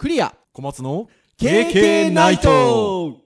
[0.00, 0.34] クリア。
[0.54, 3.18] 小松の KK ナイト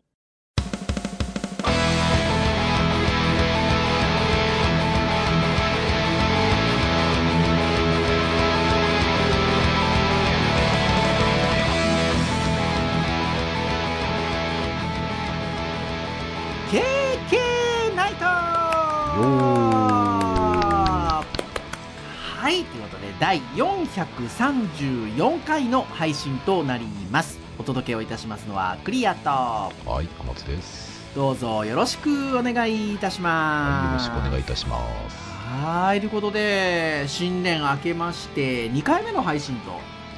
[23.20, 27.38] 第434回の配信となります。
[27.58, 29.30] お届けをいたしますのはクリアと。
[29.30, 31.04] はい、小松です。
[31.14, 35.16] どうぞよろしくお願いいたしはい、よろますしくお願いいたします。
[35.62, 39.56] はいということで新年明けまして2回目の配信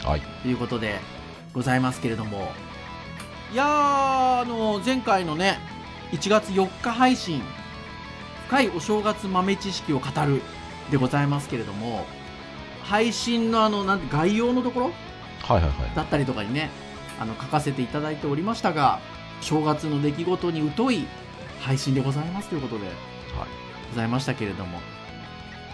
[0.02, 0.98] はい、ということで
[1.52, 2.50] ございますけれども。
[3.52, 3.66] いやー
[4.40, 5.58] あの前回のね
[6.12, 7.42] 1月4日配信
[8.48, 10.42] 深いお正月豆知識を語る
[10.90, 12.06] でございますけれども
[12.88, 14.86] 配信のあのなんて概要のところ？
[15.42, 15.94] はい、はい、はい。
[15.94, 16.70] だったりとかにね
[17.20, 19.00] あの書かせていただいておりましたが
[19.40, 21.06] 正月の出来事に疎い
[21.60, 22.94] 配信でございますということではい、
[23.90, 24.80] ございましたけれども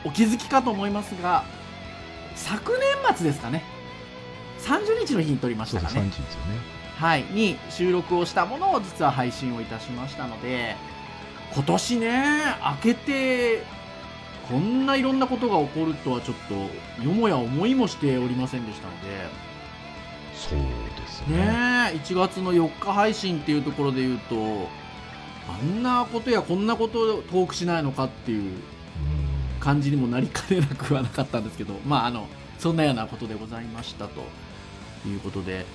[0.05, 1.45] お気づきかと思いますが
[2.35, 3.63] 昨年末ですかね。
[4.61, 6.01] 30日の日に撮りましたかね。
[6.01, 6.59] 3時ですよね。
[6.97, 10.77] はい、に収録をしたものを実は配信をいたしましたので
[11.55, 13.65] 今年ね明けて
[14.49, 16.55] こんないろんなことが起こるとはちょっと
[17.05, 19.09] よもや思いもしておりませんでしたので
[20.35, 20.59] そう
[21.01, 21.93] ですねね。
[21.95, 24.69] え1月の4日配信っていうところで言うと
[25.49, 28.59] あんなことやこんなことをトークしないのかっていううん
[29.61, 32.27] 感じにもなりかねなくはなかったんですけどまああの
[32.59, 34.23] そんなようなことでございましたと
[35.07, 35.67] いうことで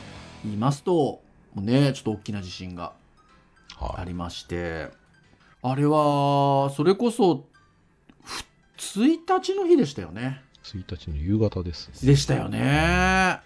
[0.44, 1.22] 言いますとも
[1.58, 2.94] うねちょっと大きな地震が
[3.80, 4.08] あはい。
[4.08, 4.90] りまして
[5.64, 7.57] あれはそれこそふ
[8.78, 10.42] 1日の日でしたよね。
[10.64, 12.06] 1日の夕方です。
[12.06, 13.40] でしたよね。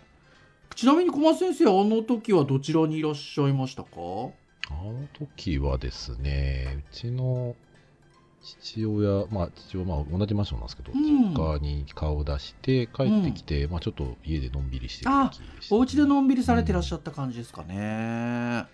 [0.75, 3.89] ちなみに小松先生あの時はどちらにいらっしゃいましたか？
[4.69, 7.55] あの時はですね、うちの
[8.41, 11.03] 父親、まあ、父親、まあ、同じマンションなんですけど、うん。
[11.03, 15.51] 実家に顔を出して、帰ってきて、まあ、ちょっと家でのんびりしてる時でね。
[15.69, 18.65] お家でのんびりされてらっしゃった感じですかね、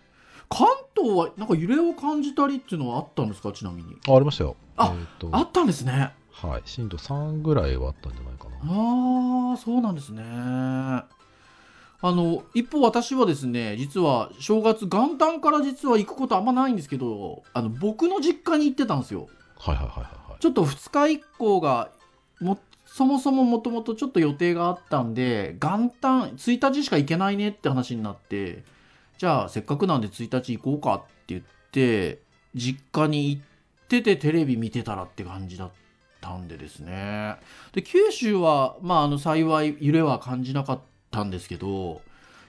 [0.49, 3.51] 関東はなんか揺れを感じたりっていうのはあったんですか？
[3.51, 3.97] ちなみに。
[4.07, 4.55] あ、ありましたよ。
[4.77, 9.51] あえっと、あったんですねはい、震度3ぐらいはあったんじゃないかな。
[9.51, 10.23] ああそうなんですね
[11.99, 19.27] あの一方私はですね実は正月元旦から実は行くことあんまないんですけどあの僕の実家に行ってたんですよ
[19.57, 20.39] はいはいはいはいはい。
[20.39, 21.89] ちょっと2日以降が
[22.39, 28.63] もそもそももともとちょっと予定があったんで元旦1日しか行けないねって話になって
[29.17, 32.19] じゃあせっかくなんで1日行こうかって言って
[32.53, 33.41] 実家に行っ
[33.87, 35.86] ててテレビ見てたらって感じだった
[36.35, 37.35] んでですね。
[37.73, 40.79] で九州はまああの幸い揺れは感じなかっ
[41.11, 42.01] たんですけど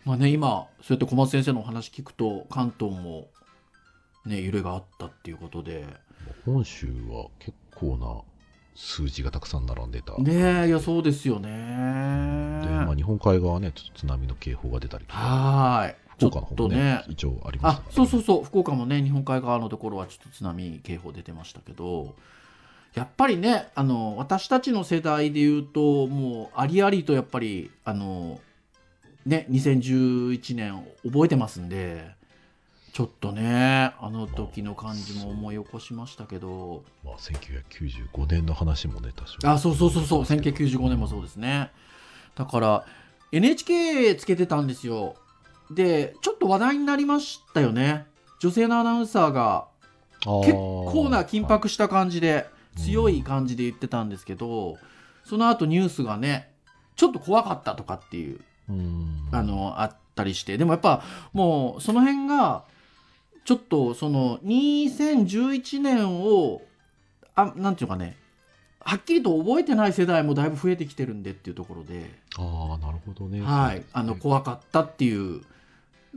[0.04, 3.28] まあね今そうやって小松先生のお話聞くと関東も
[4.26, 5.84] ね揺れがあったっていうことで。
[6.44, 8.20] 本州は結構な
[8.74, 10.16] 数字がたくさん並んでた。
[10.18, 11.48] ねえいやそうですよね。
[11.48, 15.94] で、まあ、日本海側はね、ちょっと津波の警報が出たりとか、はーい。
[16.18, 18.44] 福岡の方もねとね、一応ありましあた、そうそうそう。
[18.44, 22.14] 福岡もね日本海側のところはちょっと津波警報出てましたけど
[22.98, 28.40] やっぱりねあの私たちの世代で言うともうありありとやっぱりあの
[29.24, 32.10] ね2011年覚えてますんで
[32.92, 36.82] ちょっとねあの時の感じも思い起こしましたけど。
[37.04, 39.48] まあ、1995年の話もね、多少。
[39.48, 41.70] あそうそうそうそう1995年もそうですね。
[42.34, 42.84] だから
[43.30, 45.14] NHK つけてたんですよ。
[45.70, 48.06] でちょっと話題になりましたよね。
[48.40, 49.68] 女性のアナウンサーが
[50.24, 52.48] 結構な緊迫した感じで
[52.84, 54.78] 強い感じで言ってたんですけど
[55.24, 56.50] その後ニュースがね
[56.96, 61.02] ちょっと怖かったとかっていううんあのあったりしてでもやっぱ
[61.32, 62.64] もうその辺が
[63.44, 66.62] ちょっとその2011年を
[67.34, 68.16] あなんていうかね
[68.80, 73.42] はっきりと覚えてない世代もだいぶ増えてきてるんでっていうところで、ああ、なるほどね。
[73.42, 75.42] はい、あの怖かったっていう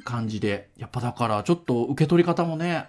[0.06, 2.86] 感じでやっぱだからちょっと受け取り方もね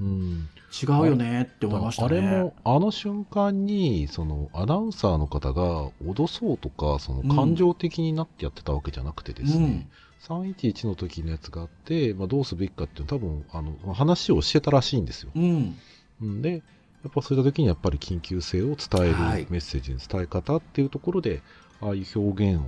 [0.00, 0.48] うん。
[0.82, 2.18] 違うよねって思いましたね。
[2.18, 9.88] あれも、あの瞬間に、その、アナウンサーの方が脅そうとか、その、感情的になってやってたわけじゃなくてですね、
[10.22, 15.30] 311の時のやつがあって、まあ、どうすべきかっていうの多分、あの、話をしてたらしいんですよ。
[15.34, 15.76] うん、うん、
[16.22, 16.62] うんで、
[17.02, 21.42] やっぱそういった時にやっぱり緊急性を伝えるはいメッセージの伝え方っていうところで、
[21.80, 22.64] ああいう表現を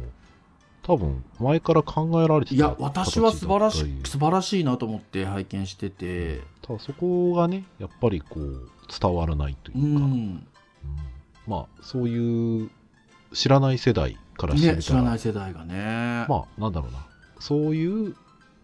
[0.83, 8.71] 多分前から考えられてたいや私は素晴らし形だった素晴らしいなと思って拝見してて、ただそこがねやっぱりこう
[9.01, 10.13] 伝わらないといううか、うん。
[10.13, 10.47] ん、
[11.47, 12.71] まあそういう
[13.33, 16.27] 知らない世代からしてみたら、ね知らない世代がね。
[16.29, 17.07] まあなんだろうな。
[17.41, 18.15] そういう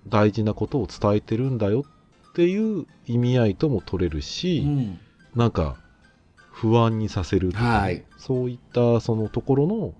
[0.07, 1.85] 大事なことを伝えてるんだよ
[2.31, 5.01] っていう意味合いとも取れるし、うん。
[5.35, 5.77] なんか
[6.51, 8.05] 不安にさせるとかね、はい。
[8.19, 9.95] そういったそのところの、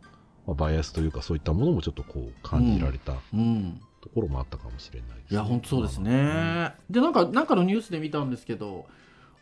[0.47, 3.15] まあ、バイアスというかそういったものもちょっとこう感じられた。
[3.33, 8.87] うんところもあったかもしれないです、いや本当そうですね、でなんかなんかのニュースで見たんですけど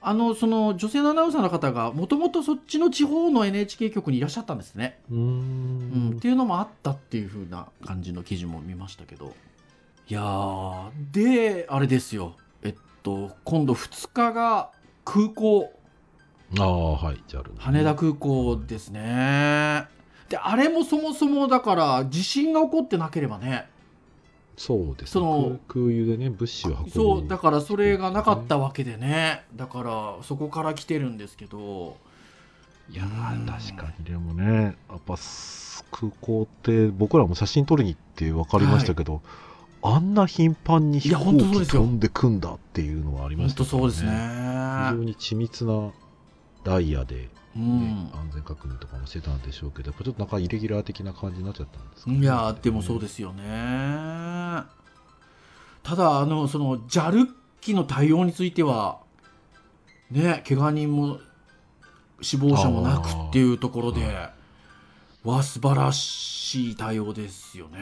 [0.00, 5.20] あのその女性のアナウンサーの方がもともとそっちの地方の NHK 局にいらっしゃったんですね、うーん。
[5.20, 5.22] う
[6.14, 9.34] んっていうのもあったっていう風な感じの記事も見ましたけど。
[10.08, 12.36] いやーであれですよ。
[12.62, 14.70] えっと今度2日が
[15.04, 15.72] 空港。
[16.56, 19.88] ああはいじゃある羽田空港ですね。
[20.28, 23.68] であれもそもそもだから地震が起こってなければね
[24.56, 25.06] そうですね。
[25.06, 29.44] その空空輸でね物資を運ぶそうだからそれがなかったわけでね。
[29.54, 31.96] だからそこから来てるんですけど。
[32.88, 39.22] いや確かにでもねやっぱす空港って僕らも写真撮りに行って分かりましたけど、
[39.82, 44.10] あんな頻繁に飛行機飛んでくんだっていうのはありま本した当そうですね。
[44.10, 45.90] 非常に緻密な
[46.66, 48.10] ダイヤで、ねうん。
[48.12, 52.18] 安全確認とかもしてたんでしょうけどちょっとなんかイレギュラー的な感じになっちゃったんですかね。
[52.18, 53.42] いやでもそうですよね。
[55.82, 57.28] ただあのその JAL
[57.60, 58.98] 機の対応については
[60.10, 61.20] ね怪我人も
[62.20, 64.32] 死亡者もなくっていうところであ
[65.22, 67.78] わ素晴らしい対応ですよね。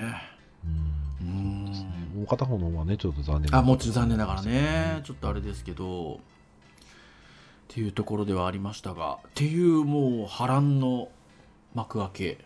[1.22, 1.26] うん。
[1.26, 1.64] うん。
[1.72, 5.00] ねもう片方のはねちょっと残念なあもちろん残念ながらね。
[5.04, 6.20] ちょっとあれですけど
[7.74, 11.08] っていうところではありましたがっていうもう波乱の
[11.74, 12.38] 幕開け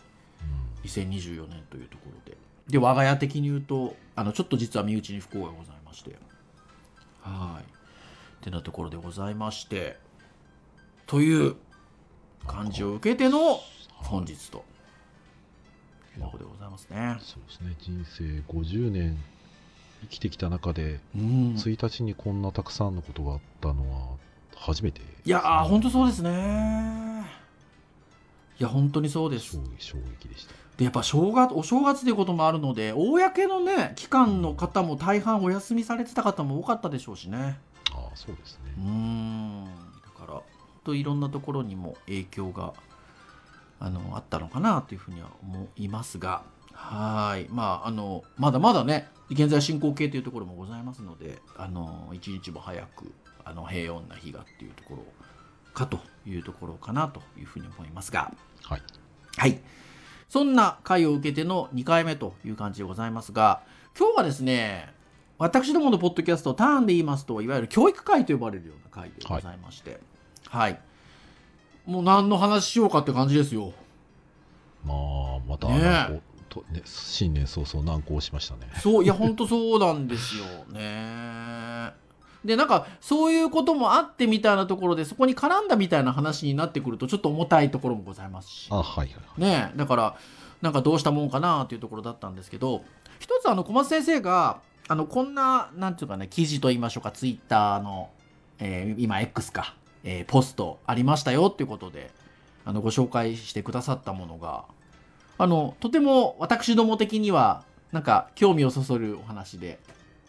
[0.85, 2.39] 2024年というところで。
[2.67, 6.17] で我が家的に言うとあのちょっと実は身内に不幸がございまして。
[7.21, 7.63] はい。
[7.63, 7.67] っ
[8.41, 9.99] てなところでございまして
[11.07, 11.57] という
[12.47, 13.61] 感じを受けての
[13.97, 14.65] 本日と。
[16.17, 17.19] いうところでございますね。
[17.21, 17.77] そうですね。
[17.79, 19.19] 人生50年
[20.01, 21.55] 生きてきた中でうん。
[21.57, 24.28] 1日にこんなたくさんのことがあったのは
[24.59, 25.01] 初めて。
[25.01, 27.27] ね、いやー本当そうですね。
[28.59, 29.59] いや本当にそうです。
[29.79, 30.55] 衝撃でした。
[30.77, 37.59] でやっぱ正月お正月ということもあるので公のね期間の方も大半お休みされてた方も多かったでしょうしね。
[37.93, 38.73] ああそうですね。
[38.79, 39.65] うーん。
[40.05, 40.45] だから本
[40.85, 42.75] 当いろんなところにも影響が
[43.81, 46.43] あのあったのかなというふうには思いますが。
[46.73, 47.47] はい。
[47.51, 53.13] まああのまだまだね現在進行形というところもございますのであの一日も早く
[53.49, 55.05] あの平穏な日がっていうところ
[55.73, 58.83] かというところかなというふうに思いますがはい
[59.39, 59.61] はい。
[60.29, 63.63] そんな回を受けての2回目という感じでございますが、
[63.99, 64.93] 今日はですね、
[65.39, 70.01] 私どものポッドキャスト、ターンで言いますと、いわゆる教育会と呼ばれるような会でございまして、
[70.49, 70.81] はい。
[71.87, 73.73] もう何の話しようかって感じですよ。
[74.85, 81.93] まあまたねと、ね、新年早々難航しましたねそう、いや、ほんとそうなんですよね。
[82.49, 88.69] で、なんか、そういうこともあってみたいなところで、そこに絡んだみたいな話になってくると、ちょっと重たいところもございますし。
[88.71, 90.17] あはいはいはいねえだから
[90.61, 92.83] なんかどうしたもんかなというところだったんですけど
[93.21, 98.11] 一つあの小松先生があのこんななんていうかね記事と言いましょうかツイッターの、
[98.59, 102.11] えー今 X か、えーポストありましたよっていうことで
[102.65, 104.65] あのご紹介してくださったものが
[105.37, 109.79] あのとても私ども的にはなんか興味をそそるお話で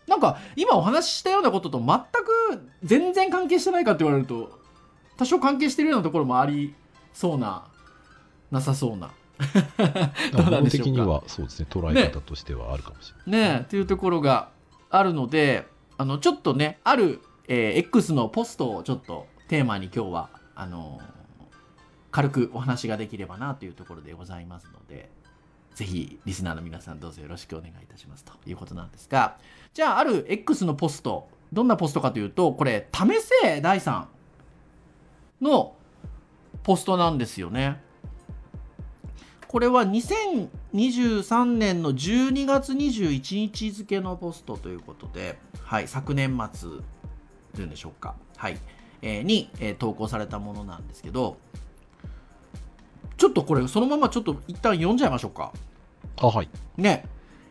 [0.09, 4.59] なんか今お話ししたようなことと全く全然関係してないかって言われると
[5.17, 6.73] 多少関係してるようなところもあり
[7.13, 7.65] そうな
[8.51, 9.11] なさそうな。
[10.33, 10.85] どうなんでしょうか。
[10.85, 14.49] 的にはそうですね捉え方としてはあるかもしれない、ねえっていうところが
[14.89, 15.67] あるので
[15.97, 21.19] あのちょっとねある、えー X のポストをちょっとテーマに今日はあのー
[22.11, 25.09] 軽くお話ができればなというところでございますので
[25.79, 29.37] ぜひリスナーの皆さんどうぞよろしくお願いいたしますということなんですが
[29.73, 34.09] じゃあある X のポストどんなポストかというとこれ為末大さ
[35.41, 35.73] んの
[36.63, 37.81] ポストなんですよね。
[39.47, 46.69] これは2023年の12月21日付のポストということで、はい、昨年末
[47.55, 48.59] というんでしょうか、はい
[49.01, 51.37] えーに、えー投稿されたものなんですけど、
[53.17, 55.51] ちょっとこれ、そのままちょっと一旦読んじゃいましょうか。
[56.21, 57.05] あはいね、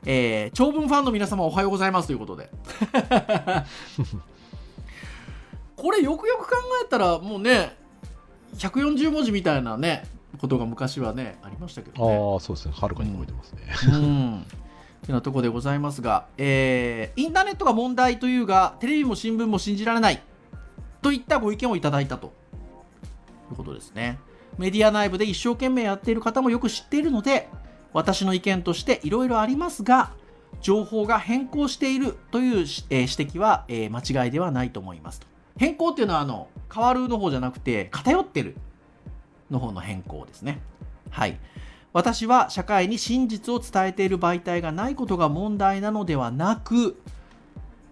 [0.05, 2.51] えー長文ファンの皆様おはようございますということで。
[5.77, 7.77] これよくよく考えたらもうね、
[8.57, 10.05] 140文字みたいなね、
[10.39, 12.15] ことが昔はね、ありましたけどね。
[12.35, 14.41] ああそうですねはるかに超えてますね、うん。
[14.41, 14.45] っ
[15.07, 20.21] てなところでございますが、えーインターネットが問題というが、テレビも新聞も信じられない
[21.01, 22.33] といったご意見をいただいたと
[23.51, 24.19] いうことですね。
[24.59, 27.49] メディア内部で一生懸命やっている方もよく知っているので、
[27.93, 30.13] 私の意見としていろいろありますが、
[30.61, 35.27] 情報が変更しているという、え指摘は、え間違いではないと思いますと。
[35.57, 38.57] 変更っていうのはあの変わるの方じゃなくて偏ってる
[39.51, 40.61] の方の変更ですね。
[41.11, 41.39] はい。
[41.93, 47.01] 私は社会に真実を伝えている媒体がないことが問題なのではなく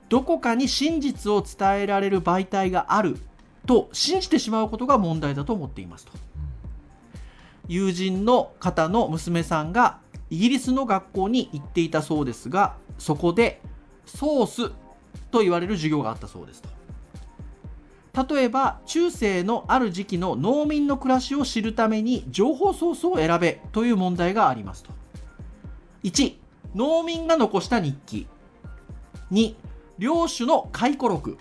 [0.09, 3.19] どこかに真実を伝えられる媒体がある
[3.67, 6.13] と信じてしまうことが問題だと思っていますと。
[7.69, 9.99] 友人の方の娘さんが
[10.31, 13.61] イギリスの学校に行っていたそうですがそこで
[14.05, 14.73] ソース
[15.31, 16.69] と言われる授業があったそうですと。
[18.35, 24.91] 例えば中世のある時期の農民の暮らしを知るために情報ソースを選べという問題がありますと。
[26.05, 26.37] 1
[26.75, 28.27] 農民が残した日記。
[29.33, 29.55] 2
[29.99, 31.37] 領主の回顧録。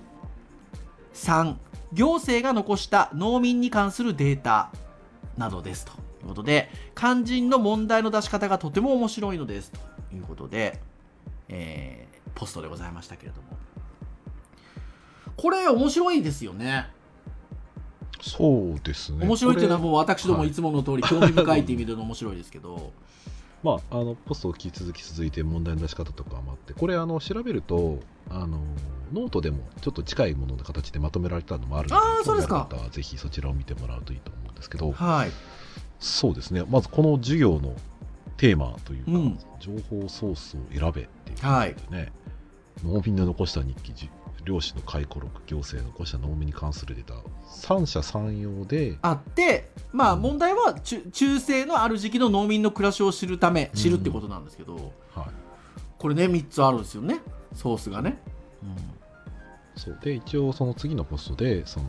[1.14, 1.56] 3
[1.94, 4.70] 行政が残した農民に関するデータ
[5.38, 6.05] などですと。
[6.28, 9.72] いうことで肝心の問題の出し方がとても面白いのです。
[9.72, 10.82] ということで、
[11.50, 13.58] えーポストでございましたけれども。
[15.38, 16.88] これ面白いですよね。
[18.22, 19.26] そうですね。
[19.26, 22.92] 面白いっていうのはもう私どもいつもの通り興味深いっていう意味での面白いですけど、
[23.64, 28.60] まあ、あのポストを引き続き続いて問題の出し方とかもあってこれあの調べるとあの
[29.12, 32.70] ノートでもちょっと近いものの形でまとめられたのもあるのであーそうですか。
[32.92, 34.92] ぜひそちらを見てもらうといいと思うんですけど。
[34.92, 35.32] はい
[36.06, 36.64] そうですね。
[36.70, 37.74] まずこの授業の
[38.38, 39.40] テーマというか、うん。
[39.60, 41.74] 情報ソースを選べっていうことはい。
[41.74, 42.12] でね、
[42.84, 44.10] 農民の残した日記じ
[44.44, 47.16] 漁師の回顧録行政の残した農民に関するデータ
[47.48, 54.76] 三者三様であってまあ問題は中中世のある時期の農民の暮らしを知るため知るってことなんですけど、
[55.16, 55.26] はい。
[55.98, 57.22] これね3つあるんですよね。
[57.56, 58.20] ソースがね、
[59.76, 60.00] そう。
[60.04, 61.86] で一応その次のポストでその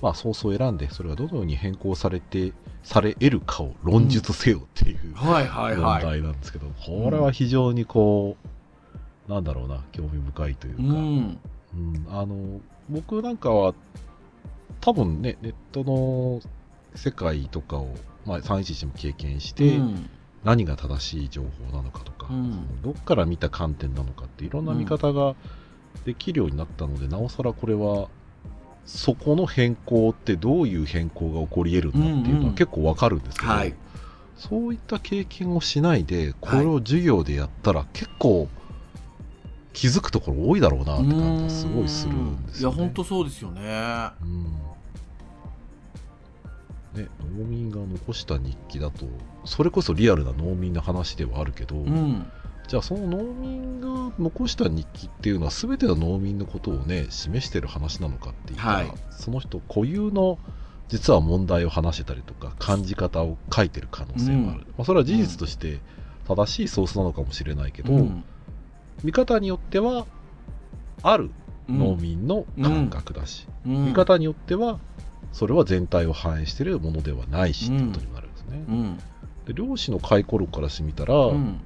[0.00, 8.36] まあソースを選んでそれがどのように変更されてされ得るかを論述せよっていう、問はい題なんですけど、これは非常にこ
[9.28, 11.38] うなんだろうな興味深いというか、うん。
[11.72, 13.74] うんあの僕なんかは
[14.80, 16.40] 多分ねネットの
[16.96, 17.94] 世界とかを、
[18.26, 20.10] まあ、311も経験して、うん。
[20.42, 22.82] 何が正しい情報なのかとか、うん。
[22.82, 25.36] どっから見た観点なのかっていろんな見方が
[26.04, 28.08] できるようになったので、なおさらこれは
[28.84, 33.74] そこの変更ってどういう変更が起こり得るんだっていうのうんうんは結構わかるんですけど、はい。
[34.36, 38.48] そういった経験をしないでこれを授業でやったら結構
[39.74, 42.76] 気づくところ多いだろうなって感じがすごいするんですよ、ね。
[42.76, 43.60] いや本当そうですよね。
[44.22, 44.44] うん。
[46.94, 49.06] ね、農民が残した日記だと
[49.44, 52.26] それこそリアルな農民の話ではあるけど、うん
[52.70, 58.92] じゃあその農民が残した日記っていうのは全ての農民のことをね示してる話なのかっていうか、はい。
[59.10, 60.38] その人固有の
[60.86, 64.66] 実は問題を話してたりとか感じ方を書いてる可能性もある、うん。
[64.68, 65.80] まあ、それは事実として
[66.28, 68.22] 正しいソースなのかもしれないけど、うん。
[69.02, 70.06] 見方によっては
[71.02, 71.32] ある
[71.68, 73.86] 農民の感覚だし、うん。
[73.86, 74.78] 見方によっては
[75.32, 78.64] それは全体を反映しているものではないしってことになるんですね。
[78.68, 78.98] うん。
[79.44, 81.60] で漁師の回顧録からしてみたら、うん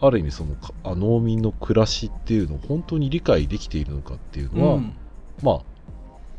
[0.00, 4.94] ある意味その農民の暮らしっていうのを本当に理解できているのかっていうのは、うん。
[5.42, 5.60] まあ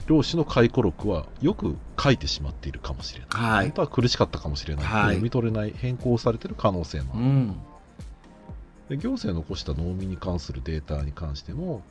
[0.07, 3.65] 漁師の回顧録はよく書いてしまっているかもしれない、はい。
[3.67, 5.03] 本当は苦しかったかもしれない、はい。
[5.03, 7.55] 読み取れない変更されてる可能性もある、うん。
[8.89, 11.83] で行政の残した農民に関するデータに関しても、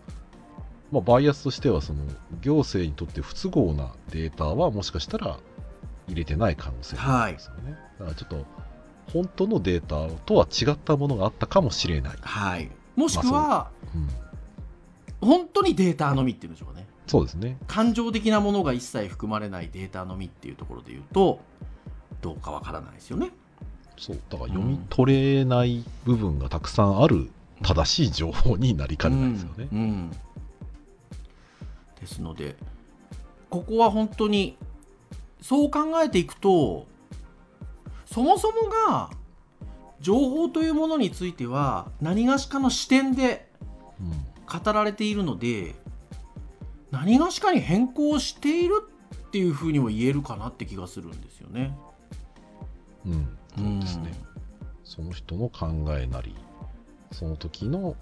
[0.90, 2.00] まあ、バイアスとしてはその
[2.42, 5.38] 行政にとって不都合なデータはもしかしたら
[6.08, 8.44] 入れてない可能性があるんですよね、だからちょっと
[9.12, 12.70] 本当のデータとは違ったものがあったかもしれない、はい。
[12.96, 13.70] もしくは
[15.22, 15.26] う。
[15.26, 16.86] ん、本当にデータのみっていうんでしょうかね。
[17.06, 17.58] そうですね。
[17.66, 21.40] 感情的なものが一切含まれないデータのみっていうところで言うと
[22.20, 23.30] どうかわからないですよね。
[23.98, 24.18] そう。
[24.28, 27.30] だから読み取れない部分がたくさんある
[27.62, 29.68] 正しい情報になりかねないですよね。
[29.72, 29.78] うん。
[29.78, 30.10] うん。
[32.00, 32.56] ですので
[33.50, 34.56] ここは本当に
[35.42, 36.86] そう考えていくと
[38.12, 39.10] そもそもが
[40.00, 43.48] 情報というものについては何がしかの視点で
[44.00, 45.76] うん語られているので
[46.90, 48.82] 何がしかに変更している
[49.28, 51.72] っていうふうにも言えるかなって気がするんですよね。
[53.06, 54.12] うん、そうですね。
[54.82, 56.34] その人の考えなり、
[57.12, 57.94] その時の、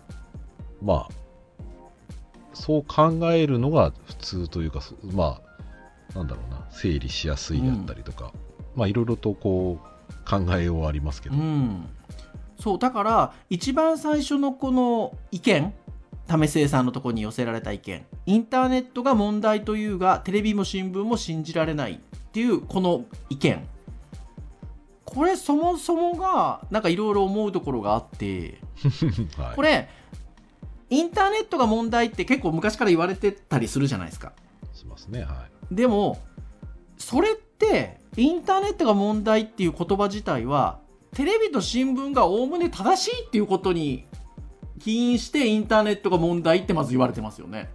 [0.80, 1.08] まあ、
[2.54, 5.42] そう考えるのが普通というか、そま
[6.14, 8.32] あ、なんだろうな、整理しやすいであったりとか、
[8.74, 9.98] まあ、いろいろとこう、
[10.28, 11.88] 考えようはありますけど、うん、
[12.60, 15.72] そうだから一番最初のこの意見
[16.28, 18.04] 為末さんのところに寄せられた意見。
[18.26, 21.98] インターネットが問題というがテレビも新聞も信じられないっ
[22.32, 23.66] ていうこの意見。
[25.06, 28.60] これそもそもがなんかいろいろ思うところがあって。
[29.38, 29.88] はい、これ
[30.90, 34.32] インターネットが問題って結構昔から言われてたりするじゃないですか。
[34.74, 35.22] しますね。
[35.22, 35.74] はい。
[35.74, 36.18] でも
[36.98, 37.48] それって
[38.16, 40.80] インターネットが問題っていう言葉自体は
[41.14, 44.06] テレビと新聞がおおむね正しいっていうことに
[44.80, 47.70] 起因してインターネットが問題ってまず言われてますよね。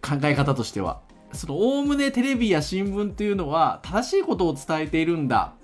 [0.00, 1.00] 考え方としては。
[1.32, 5.54] そのおおむねテレビや新聞っていうのは正しいことを伝えているんだ。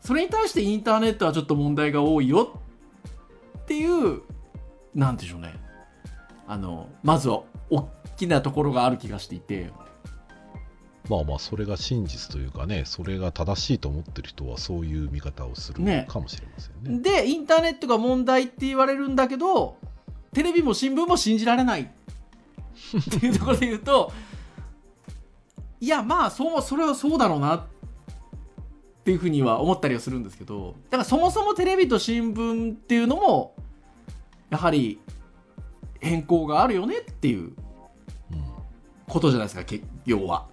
[0.00, 2.60] それに対してインターネットはちょっと問題が多いよ
[3.58, 4.22] っていう
[4.94, 5.54] なんでしょうね。
[6.48, 9.70] あのまずは大きなところがある気がしていて。
[11.10, 17.02] まあまあ、それが真実というかね、それが正しいと思ってる人はそういう見方をするねかもしれませんね。
[17.02, 19.76] でインターネットが問題って言われるんだけど
[20.32, 21.86] テレビも新聞も信じられないっ
[23.18, 24.12] ていうところで言うと
[25.80, 27.62] いやまあそうそれはそうだろうなっ
[29.02, 33.56] ていうふうには思ったりはするんですけどだからそもそもテレビと新聞っていうのも
[34.50, 35.00] やはり
[36.00, 37.54] 変更があるよねっていううん
[39.08, 40.46] ことじゃないですかけ要は。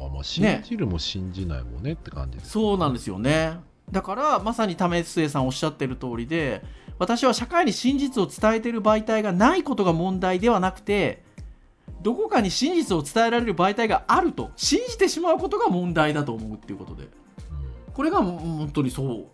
[0.00, 3.58] まあまあ、信じるも信じないもねって感じです、そうなんですよね
[3.90, 6.62] だからまさに為末さんおっしゃってる通りで
[6.98, 11.22] 私は社会に真実を伝えている媒体がないことが問題ではなくて
[12.02, 17.10] どこかに真実を伝えられる媒体があると信じてしまうことが問題だと思うっていうことでうん
[17.92, 19.26] これがもう本当にそう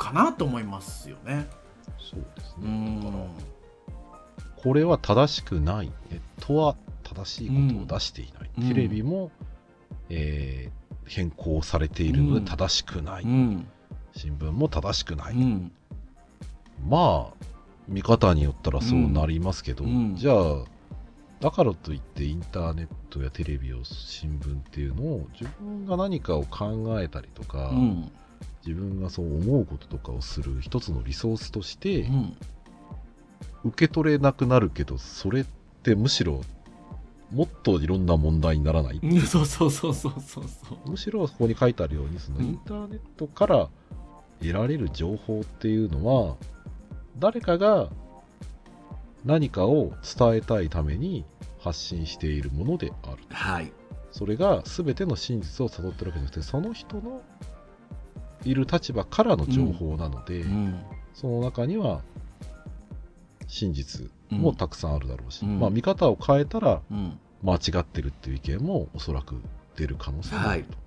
[0.00, 1.46] かなと思いますよね。
[1.98, 3.00] そうですうね。
[3.04, 3.30] だからん
[4.56, 5.92] これは正しくない。
[6.10, 8.50] ネットは正しいことを出していない。
[8.58, 9.30] うんテレビも、
[10.10, 12.44] えー変更されているのうん。
[12.44, 13.24] で正しくない。
[13.24, 13.66] うん。
[14.14, 15.34] 新聞も正しくない。
[15.34, 15.72] うん。
[16.88, 17.44] まあ、
[17.88, 20.14] 見方によったらそうなりますけど、うん。
[20.14, 20.64] じゃあ、
[21.40, 28.12] だからといってインターネットやテレビを新聞っていうのを自分が何かを考えたりとか、うん。
[28.64, 32.36] 自分がそう思うこととかをする一つのリソースとしてうん。
[33.64, 35.44] 受け取れなくなるけど、それっ
[35.82, 36.40] てむしろ
[37.30, 39.00] もっといろんな問題にならない。
[39.02, 39.20] うん。
[39.22, 40.90] そうそうそうそうそうそう。
[40.90, 42.44] むしろここに書いてあるようにそのうん。
[42.46, 43.68] インターネットから
[44.40, 46.36] 得られる情報っていうのは
[47.18, 47.90] 誰かが
[49.24, 51.24] 何かを伝えたいために
[51.58, 53.18] 発信しているものである。
[53.28, 53.72] はい。
[54.10, 57.22] それが全ての真実を辿ってるわけじゃなくてその人の
[58.44, 60.80] いる立場からの情報なので、うん。
[61.14, 62.02] その中には
[63.46, 65.58] 真実もたくさんあるだろうし、うん。
[65.60, 67.18] まあ見方を変えたらうん。
[67.42, 69.40] 間違ってるっていう意見もおそらく
[69.76, 70.70] 出る可能性があると。
[70.70, 70.80] だか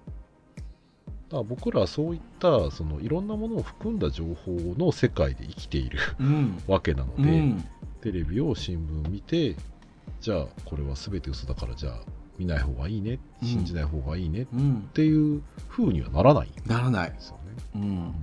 [1.37, 6.61] ら僕らはそういったそのいろんなものを含んだ情報の世界で生きているうん。
[6.67, 7.63] わけなので、うん。
[8.01, 9.55] テレビを新聞を見て
[10.21, 11.99] じゃあこれは全て嘘だからじゃあ
[12.37, 13.47] 見ない方がいいねうん。
[13.47, 14.89] 信じない方がいいねっうん。
[14.93, 17.13] ていう風にはならないんでならない。
[17.19, 17.41] すよね。
[17.75, 17.81] うん。
[17.81, 18.13] うん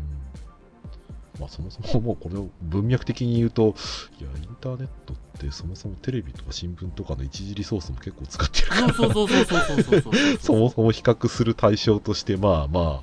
[1.40, 3.74] まあ、そもそももうこれを文脈的に言うと
[4.20, 10.03] いやインターネットってそもそもテレビとか新聞とかの一次リソースも結構使ってるからそうそうそうそうそう
[10.38, 13.03] そもそも比較する対象として、まあま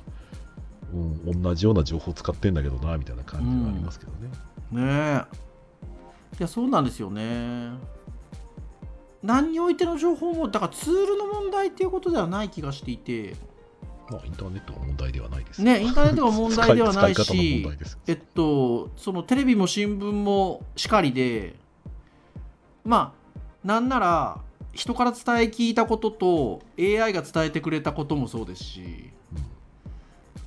[0.94, 4.28] うん、同じような情報を使ってんだけどな、みたいな感じはありますけどね。
[4.70, 5.48] ねえ。
[6.38, 7.72] いやそうなんですよね。
[9.22, 13.34] 何においての情報もだからツールの問題っていうことではない気がしていて
[14.10, 15.62] まあ、インターネットが問題ではないです。
[15.62, 17.98] ねインターネットが問題ではないし問題です。
[18.06, 21.56] えっとそのテレビも新聞もしかりで
[22.84, 24.40] まあなんなら
[24.72, 29.10] 人から伝え聞いたことと AI が伝えてくれたこともそうですし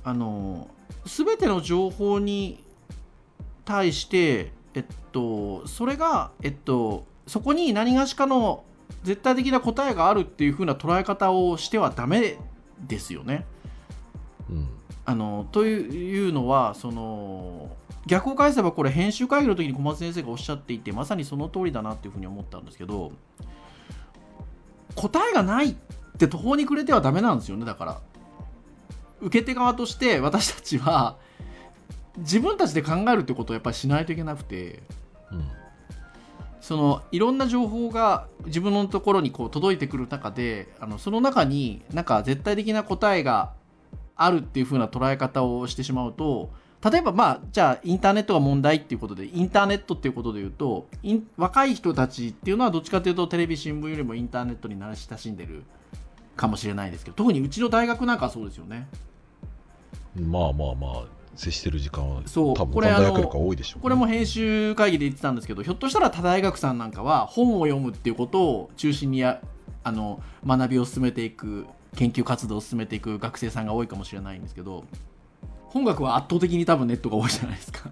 [0.04, 0.68] あの
[1.04, 2.64] 全ての情報に
[3.64, 8.64] 対して、えっと、それが、えっと、そこに何がしかの
[9.04, 12.38] 絶対的な答えがあるっていう風な捉え方をしてはダメ
[12.86, 13.46] ですよね。
[14.50, 14.56] うん。
[14.56, 14.68] うん。
[15.04, 23.12] あのというのはその逆を返せばこれ編集会議の時に小松先生がおっしゃっていてまさにその通りだなっていうふうに思ったんですけど
[24.94, 25.76] 答えがないっ
[26.18, 28.00] て途方に暮れてはダメなんですよねだから
[29.20, 31.16] 受け手側として私たちは
[32.18, 35.01] 自分たちで考えるってことをやっぱりしないといけなくてうん。
[36.62, 43.52] そのいろんな情報が自分のところにこう届いてくる中であのその中になんか絶対的な答えが
[44.14, 46.50] あるっていう風な捉え方をしてしまうと
[46.88, 50.86] 例えばまあじゃあインターネットが問題っていうことでインターネットっていうことで言うと
[51.36, 55.64] 若い人たちっていうのはどっちかというとテレビ新聞よりもインターネットに慣れ親しんでる
[56.36, 58.86] かもしれないですけど特にうちの大学なんかはそうですよね。
[60.14, 63.82] まあまあまあ、接してる時間はそう多分これ大学多いでしょう、ね。
[63.82, 69.40] これも編集会議で言ってたんですけどひょっとしたら他大学さんなんかは本を読むっていうことを中心にや
[69.84, 71.66] あの学びを進めていく
[71.96, 74.84] 研究活動を進めていく学生さんが多いかもしれないんですけど
[75.64, 77.90] 本学は圧倒的に多分ネットが多いじゃないですか。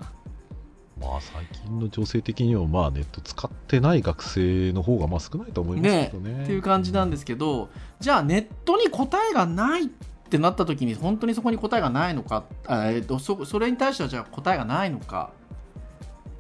[1.01, 6.43] まあ最近の情勢的にはまあネット使ってない学生の方がまあ少ないと思いますけどね。
[6.43, 9.89] っていう感じなんですけどじゃあネットに答えがないっ
[10.31, 15.33] ってなった時に本当にそこに答えがないのか、えー、とそそれに対してはじゃあ答えがないのか。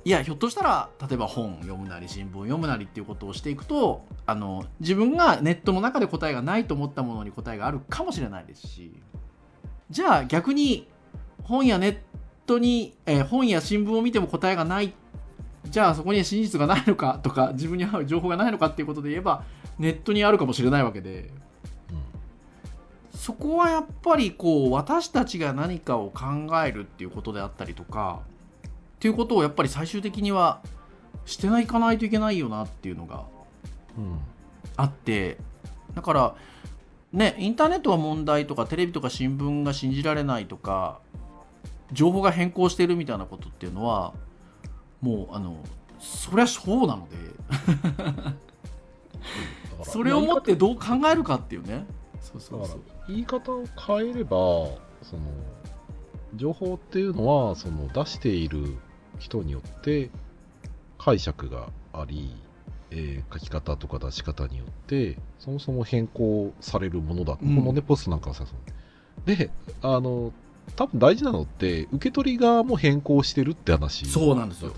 [0.02, 8.94] いやひょっとしたら例えば本読むなり新聞読むなりっていうことをしていくとあの自分がネットの中で答えがないと思ったものに答えがあるかもしれないですし
[9.90, 10.88] じゃあ逆に
[11.42, 11.98] 本やネッ
[12.46, 14.94] トに、えー本や新聞を見ても答えがない
[15.66, 19.44] じゃあそこに真実がないのかとか自分に合う情報がないのかっていうことで言えば
[19.78, 21.30] ネットにあるかもしれないわけで。
[23.20, 28.22] そこはやっぱりこう私たちが何かを考えるっていうことであったりとか
[28.66, 30.62] っていうことをやっぱり最終的には
[31.26, 33.26] してないかないといけないよなっていうのが
[33.98, 34.18] うん
[34.74, 35.36] あって
[35.94, 36.34] だから
[37.12, 41.00] ねインターネットが問題とかテレビとか新聞が信じられないとか
[41.92, 44.14] 情報が変更してるみたいなことっていうのは
[45.02, 45.62] もうあの
[45.98, 47.16] そりゃそうなので。
[49.82, 51.86] それをもってどう考えるかっていうね
[52.20, 52.80] そうそうそう。
[53.08, 54.36] 言い方を変えれば
[55.02, 55.22] その
[56.36, 58.76] 情報っていうのはその出している
[59.18, 60.10] 人によって
[60.98, 62.34] 解釈があり、
[62.90, 67.56] えー書き方とか出し方によってそもそも変更されるものだ、うん。
[67.56, 69.50] このねポストなんかはさそうで
[69.82, 70.32] あの
[70.76, 74.70] 多分大事なのって受け取り側も変更してるって話そうなんですよ。
[74.70, 74.74] ね。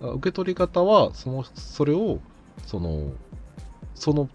[0.00, 2.20] 受け取り方はそのそれを
[2.66, 3.12] その
[3.94, 4.28] その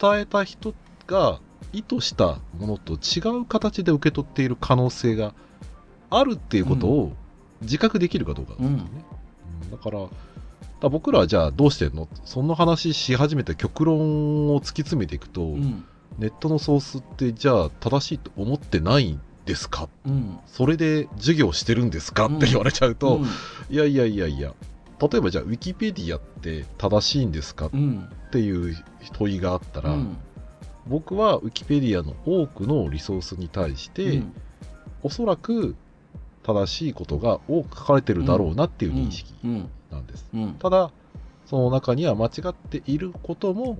[0.00, 0.74] 伝えた人
[1.06, 1.40] が
[1.72, 5.34] 意図したものと違う形で受け取っている可能性が
[6.10, 7.12] あるっていうことを
[7.62, 9.04] 自覚できるかどうかなんですよね、
[9.64, 9.70] うん。
[9.70, 12.08] だから僕らはじゃあどうしてんの？
[12.24, 15.84] そんな話し始めて極論を突き詰めていくと、うん。
[16.18, 19.88] ネットのソースってじゃあ正しいと思ってないんですか？
[20.06, 20.38] うん。
[20.46, 22.26] それで授業してるんですか？
[22.26, 23.24] って言われちゃうと、うん。
[23.70, 24.52] いやいやいやいや
[25.00, 27.66] 例えばじゃあウィキペディアって正しいんですか？
[27.66, 28.08] っうん。
[28.30, 28.76] ていう
[29.14, 30.16] 問いがあったら、うん
[30.86, 34.32] 僕はウィキペディアの多くのリソースに対して、うん。
[35.02, 35.76] おそらく
[36.42, 39.70] 正しいことが多く書かれてるだろうなっていう認識うん。
[39.90, 40.54] なんです、うん。
[40.54, 40.90] ただ
[41.46, 43.78] その中には間違っていることも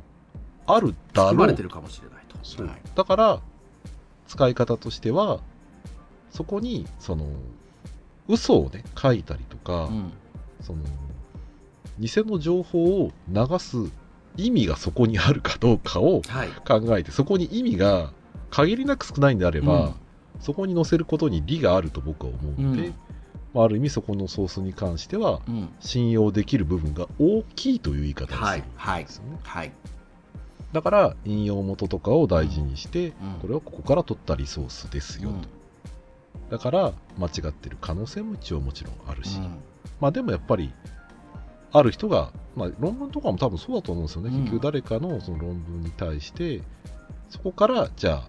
[0.66, 1.32] あるだろう。
[1.32, 2.36] 含まれてるかもしれないと。
[2.42, 2.66] そう。
[2.66, 2.76] はい。
[2.94, 3.40] だから
[4.28, 5.40] 使い方としては
[6.30, 7.26] そこにその
[8.28, 10.12] 嘘をね書いたりとか、うん。
[10.62, 10.80] その
[11.98, 13.76] 偽の情報を流す
[14.36, 16.48] 意味がそこにあるかどうかをはい。
[16.66, 18.12] 考えてそこに意味が
[18.50, 19.94] 限りなく少ないんであれば、うん。
[20.40, 22.94] そこに載せることに利があると僕は思うので、うん。
[23.52, 25.68] まあ、ある意味そこのソースに関してはうん。
[25.80, 28.62] 信用できる部分が大きいという言い方をすはる
[29.02, 29.72] んですよね、はい
[30.72, 33.12] だから引用元とかを大事にして、うん。
[33.40, 35.30] これはここから取ったリソースですよ
[36.50, 39.56] と、だから間違ってる可能性も一応もちろんあるし、うん。
[40.00, 40.72] まあでもやっぱり
[41.74, 44.40] ある人が、まあ、論文とかも多分そうだと思うんですよね、うん。
[44.42, 46.62] 結局誰かのその論文に対して
[47.28, 48.22] そこからじゃ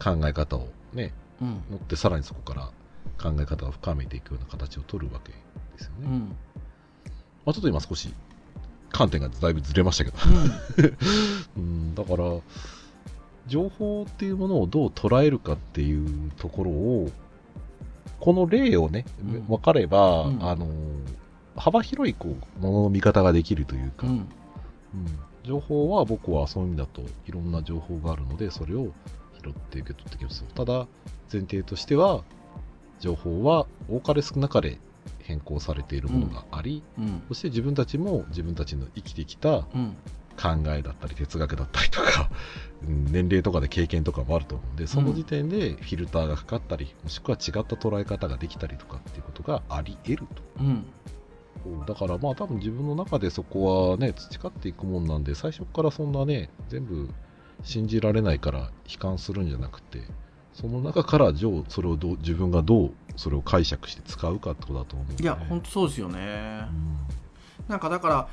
[0.00, 1.48] あ考え方をねうん。
[1.70, 2.70] 持ってさらにそこから
[3.18, 5.38] 考え方を深めていくような形を取るわけで
[5.78, 6.36] すよね、まうん。
[7.46, 8.12] あ、ちょっと今少し
[8.90, 10.18] 観点がだいぶずれましたけど、
[11.56, 12.24] うん、 だから
[13.46, 17.10] 情報っていうものをどう捉えるかっていうところを
[18.20, 19.46] この例をね、うん。
[19.46, 20.46] 分かれば、うん。
[20.46, 20.68] あの
[21.56, 24.12] 幅広いこうものの見方ができるというか、うん。
[24.12, 24.28] うん。
[25.44, 28.92] 情報は僕はそういう意味だといろんな情報があるのでそれを
[29.42, 30.44] 拾って受け取ってきます。
[30.54, 30.86] ただ
[31.32, 32.22] 前提としては
[33.00, 34.78] 情報は多かれ少なかれ
[35.18, 37.22] 変更されているものがあり、うん。
[37.28, 39.96] そして自分たちも自分たちの生きてきたうん。
[40.34, 42.30] 考えだったり哲学だったりとか、
[42.82, 50.42] うん年齢とかで経験とかもあると思うんでその時点でフィルターがかかったりもしくは違った捉え方ができたりとかっていうことがあり得ると。
[50.60, 50.86] うん
[51.86, 57.08] だからまあ多分自分の中でそこはね培っていくもんなんで最初からそんなね全部
[57.62, 60.00] 信じられないから悲観するんじゃなくて
[60.52, 61.32] その中から
[61.68, 66.18] それをどう自分がどうそれを解釈して使うかってことだと思うんで、いや本当そうですよね。
[66.18, 66.98] うん。
[67.68, 68.28] なんかだから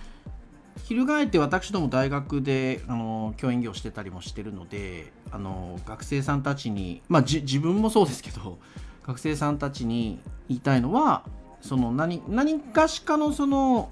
[0.86, 8.60] 翻って私ども大学であの教員業してたりもしてるのであの学生さんたちにまあじ自分もそうですけど
[9.06, 11.24] 学生さんたちに言いたいのは
[11.62, 13.92] その何何かしかのその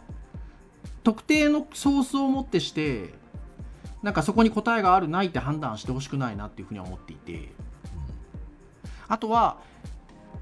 [1.04, 3.14] 特定のソースをもってして
[4.04, 7.50] なんかそこに答えがあるないって判断してほしくないなっていうふうには思っていて。
[9.08, 9.58] あとは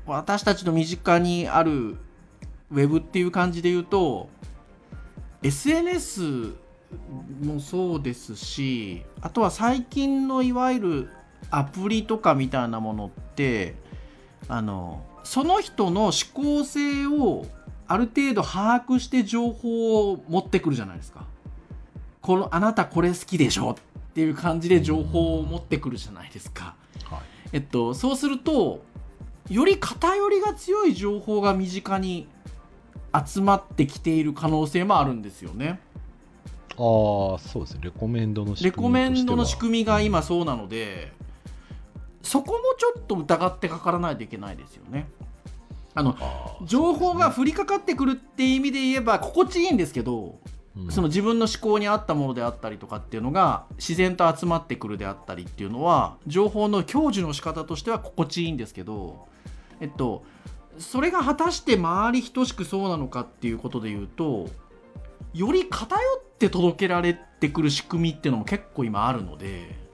[0.08, 1.98] 私たちの身近にある
[2.72, 4.30] ウェブっていう感じで言うと
[5.44, 6.54] SNS
[7.44, 11.10] もそうですしあとは最近のいわゆる
[11.52, 13.76] アプリとかみたいなものって
[14.48, 17.46] あのその人の思考性を
[17.88, 21.26] ある程度把握して情報を持ってくるじゃないですか。
[22.22, 23.76] このあなたこれ好きでしょっ
[24.14, 26.76] ていう感じで情報を持ってくるじゃないですか。
[27.10, 27.20] はい
[27.54, 28.84] えっと、そうすると
[29.50, 32.28] より偏りが強い情報が身近に
[33.26, 35.80] 集まってきている可能性もあるんですよね。
[36.72, 41.14] ああそうですねレコメンドの仕レコ組みとしてはメンドの仕組みが今そうなので、
[42.26, 45.08] そこもちょっと疑ってかからないといけないですよね。
[45.94, 46.18] あの
[46.66, 50.40] 情報が降りかかってくるっていう意味で言えば心地いいんですけど、
[50.76, 59.26] うんその自分の思考に合ったものであったりとかっていうのが自然と集まってくるであったりっていうのは情報の享受の仕方としては心地いいんですけど
[59.80, 60.26] えっと
[60.78, 64.50] それが果たして周り等しくそうなのかっていうことで言うと
[65.34, 69.85] より偏って届けられてくる仕組みっていうのも結構今あるので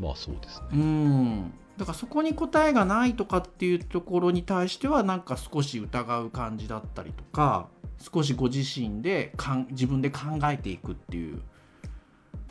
[0.00, 1.52] まあそうですうねん。
[1.76, 11.40] だからそこに答えがないとかっていうところに対してはなんか少し疑う感じだったりとか少しご自身でかん自分で考えていくっていう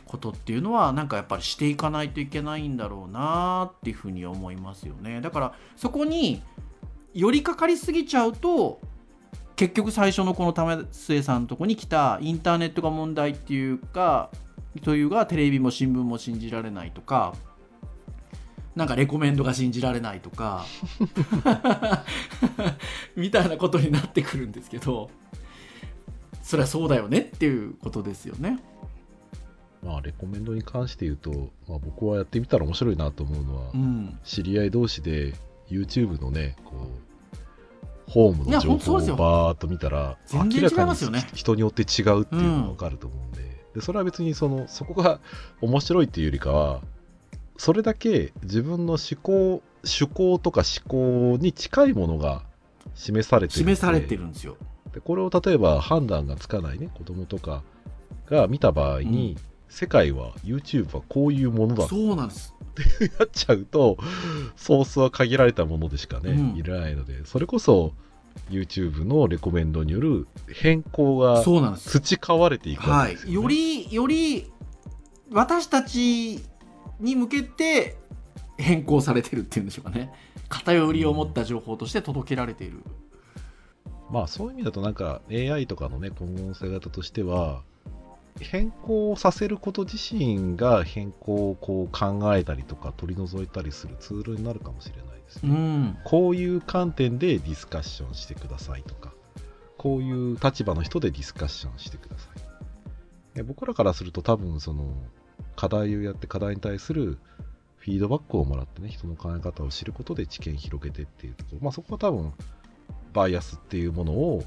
[0.06, 5.22] ことっていうのはなんかやっぱりしていかないといけないんだろうなっていうふうに思いますよね。
[5.22, 6.42] だからそこに
[7.14, 8.80] 寄りかかりすぎちゃうと
[9.56, 14.32] 結局最初のこの為末さんのとこに来たインターネットが問題っていうか
[14.84, 17.36] というがテレビも新聞も信じられないとか
[18.75, 20.65] なんかレコメンドが信じられないとか
[23.15, 25.10] みたいなことになってくるんですけど
[26.41, 28.60] それはそうだよねっていうことですよね。
[29.84, 35.36] まあレコメンドに関して言うと、まあ、僕はやってみたら面白いなと思うのは、うん、知り合い同士で
[35.69, 37.10] YouTube のねこう
[38.10, 40.95] ホームの情報をバーっと見たら明らかに
[41.34, 45.19] 人によって違うっていうのが分かると思うんで,、でそれは別にそのそこが
[45.62, 46.82] 面白いっていうよりかは
[47.58, 52.43] それだけ自分の思考趣向とか思考に近いものが
[52.95, 54.58] 示されてるんで示されてるんですよ。
[54.93, 57.63] でこれを例えば判断がつかないね子供とか
[58.25, 59.38] が見た場合に、
[59.69, 62.53] 世界は YouTube はこういうものだってそうなんです。
[63.19, 63.97] なっちゃうと
[64.55, 67.93] ソースは限られたものでしかね、うん見れないのでそれこそ
[68.50, 71.44] YouTube のレコメンドによる変更が。
[71.44, 73.42] 培われていくわはいけです、よ、ね。
[73.42, 74.52] よりより
[75.32, 76.44] 私たち
[77.00, 77.98] に向けて
[78.58, 80.12] 変更されてるっていうんでしょうかね。
[80.50, 82.84] 偏りを持った情報として届けられている、
[84.10, 87.62] まあそういう意味だとなんか AI とかのね今後の姿方としては
[88.39, 95.98] 変更させること自身が変更をこう考えたりとか取り除いたりするツールになるかもしれないですね、うん。
[96.04, 99.13] こういう観点でディスカッションしてくださいとか、
[99.78, 103.36] こういう立場の人でディスカッションしてください。
[103.36, 104.94] で僕らからすると多分その
[105.56, 107.20] 課題をやって課題に対する
[107.78, 112.34] フィードバックをもらってね、人の考え方を知ることで知見広げてっていうところ、まあそこは多分
[113.13, 114.44] バイアスっていうものを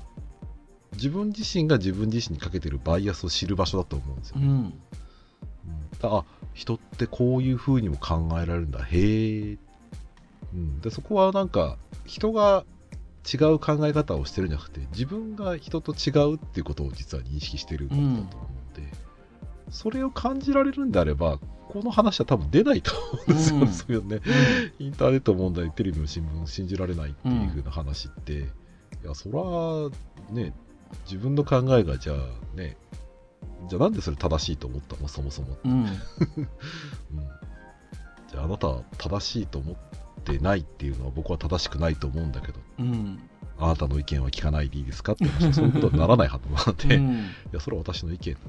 [0.95, 4.47] 自分自身が自分自身にかけてるバイアスを知る場所だと思うんですよね。
[4.47, 4.53] うん。
[4.53, 4.73] うん。
[5.99, 8.83] だあ人ってこういう風にも考えられるんだ。
[8.85, 9.59] へえ、
[10.55, 12.65] うん、でそこはなんか人が
[13.33, 18.93] 違う考え方をしてるんじゃなくて自分が人と違うっていうことを実は認識してるんだと思うので、
[19.71, 21.39] それを感じられるんであれば
[21.69, 23.69] この話は多分出ないと思うんですよ、うん。
[23.69, 24.21] そういうね。
[24.79, 28.45] インターネット問題テレビの新聞信じられないっていう風な話って、い
[29.05, 30.53] やそらね
[31.07, 32.17] 自分の考えがじゃあ
[32.57, 32.77] ね
[33.69, 35.09] じゃあなんでそれ正しいと思ったの？
[35.09, 35.73] そもそも、うん。
[35.81, 35.87] うん。
[38.31, 39.77] じゃああなたは正しいと思っ
[40.23, 43.19] てないっていうのは僕は正しくないと思うんだけどうん。
[43.59, 45.47] あなたの意見は聞かないでいいですかって話。
[45.47, 47.31] はそういうことにならないはずなので、いうん。
[47.53, 48.35] やそれは私の意見。
[48.35, 48.41] だ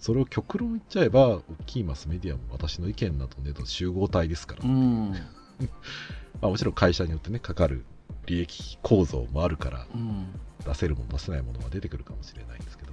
[0.00, 5.10] それを極論言っちゃえば大きいマスメディアも私の意見などね集合体ですから、うん。
[6.40, 7.84] まあ、もちろん会社によってねかかる
[8.26, 10.26] 利益構造もあるからうん。
[10.64, 12.92] 出せるもの出せないものは出てくるかもしれないんですけど。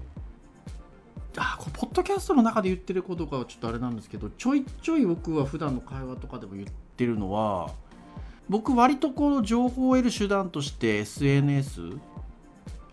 [1.38, 7.72] あこれポッドキャストの中で言ってることがちょっとあれなんですけどちょいちょい僕は普段の会話とかでも言ってるのは
[8.50, 11.82] 僕割とこの情報を得る手段として SNS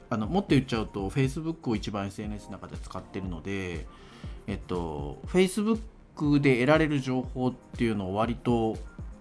[0.09, 3.87] あのもっと言っちゃうと Facebook を一番 SNS の中で使ってるので
[4.47, 8.77] えっと Facebook で得られる情報っていうのを割と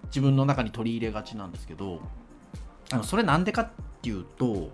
[0.06, 2.00] 自分の中に取り入れがちなんですけど
[2.92, 3.70] あのそれなんでかっ
[4.02, 4.70] ていうと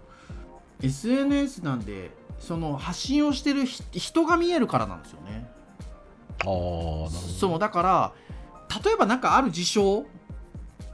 [0.82, 5.50] SNS なんでその発信をしてるひ人が見えるからなんですよね。
[6.40, 8.12] ああなるほどそうだから
[8.84, 10.06] 例えば何かある事象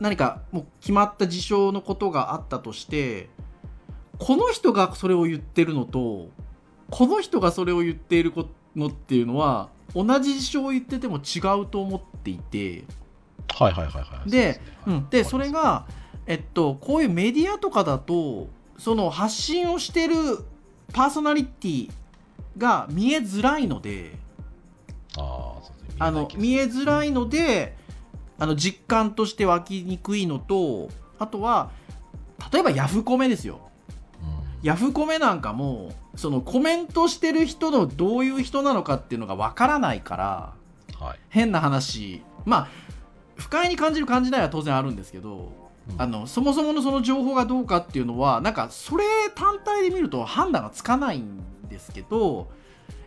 [0.03, 3.31] 何かもう決まった事象のことがあったとして
[4.19, 6.29] この人がそれを言ってるのと
[6.91, 12.85] この人がそれを言っているこのっていうのは同じ事象を言ってても違うと思っていて。
[13.55, 15.87] はいはいはいはいでうん、でそれが、
[16.27, 20.15] えっと、こういうメディアとかだとその発信をしてる
[20.93, 21.91] パーソナリティ
[22.57, 24.17] が見えづらいので
[25.19, 25.97] ああそうですね。
[25.99, 27.77] あの見えづらいので
[28.43, 30.89] あの実感として湧きにくいのと
[31.21, 31.71] あとは
[32.53, 33.61] 例えばヤフコメですよ。
[34.21, 34.67] うん。
[34.67, 40.55] ヤフコメなんかもそのコメントしてる人のどういう人なのかっていうのがわからないから
[40.99, 41.19] はい。
[41.29, 42.23] 変な話。
[42.45, 42.69] まあ
[43.37, 45.53] 不快に感じる感じないは当然あるんですけど、
[45.89, 46.03] うん。
[46.03, 49.05] あのそもそものその情報がどうかっていうのはなんかそれ
[49.37, 52.51] 単体で見ると判断がつかないんですけど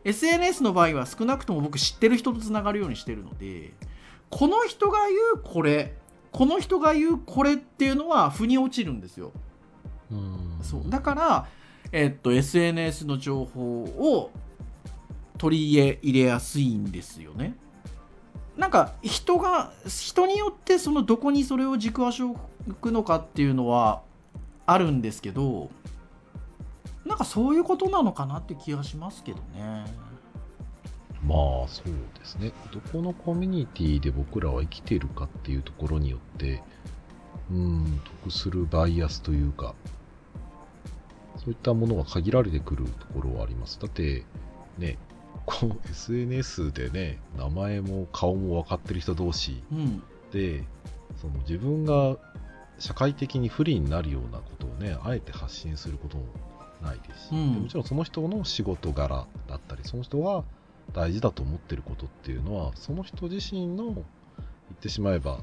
[0.05, 3.73] SNS の場合は少なくとも僕知ってる人とつながるようにしてるので
[4.35, 5.93] この人が言うこれ
[6.33, 9.31] この人が言うこれっていうのは腑に落ちるんですよ。
[10.11, 11.47] うんそうだから、
[11.93, 14.31] えっと SNS の情報を
[15.37, 17.55] 取り入れやすいんですよね。
[18.57, 22.31] なんか人が人によってそのどこにそれを軸足を
[22.67, 24.01] 置くのかっていうのは
[24.65, 25.69] あるんですけど
[27.05, 29.85] なんかそういうことなのかなって気がしますけどね。
[31.27, 32.51] まあそうですね。
[32.71, 36.61] どこのコミュニティで僕らは生きているかっていうところによって
[37.51, 39.73] うん得するバイアスというか
[41.37, 43.79] そういったものが限られてくるところはあります。
[43.79, 44.23] だって
[44.77, 44.97] ね
[45.45, 50.63] こう SNS でね名前も顔も分かってる人同士うん、で
[51.21, 52.17] その自分が
[52.79, 56.25] 社会的に不利になるようなことをねあえて発信することも
[56.81, 57.53] ないですし、うん。
[57.53, 60.43] でもちろんその人の仕事柄だったりその人が
[60.93, 65.39] 大事だと思ってることっていうのはその人自身の言ってしまえば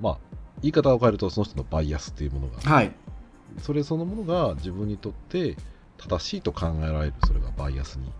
[0.00, 0.18] まあ
[0.62, 2.92] 言い方を変えるとその人のバイアスっていうものがはい。
[3.58, 5.56] それそのものが自分にとって
[5.98, 8.10] 正しいと考えられるそれがバイアスに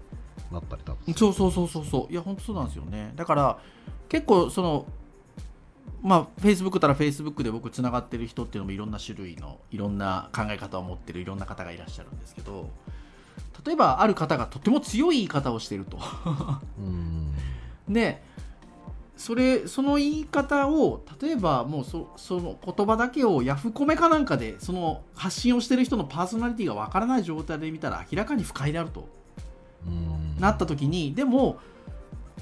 [0.53, 2.13] なったり多分そうそうそうそうそう。
[2.13, 3.13] いや本当そうなんですよね。
[3.17, 3.59] だから
[4.09, 4.87] 結構その
[6.03, 12.71] まあフェイスブックたらフェイスブックで僕つながってる人っていうのもいろんな種類のいろんな考え方を持ってるいろんな方がいらっしゃるんですけど
[13.65, 15.99] 例えばある方がとても強い言い方をしてると。
[16.79, 17.33] うん。
[17.89, 18.23] で
[19.17, 29.09] それその言い方を例えばもうそその言葉だけをヤフコメかなんかでその発信をしてる人のパーソナリティがわからない状態で見たら明らかに不快であると。
[29.87, 30.41] うん。
[30.41, 31.59] なった時にでも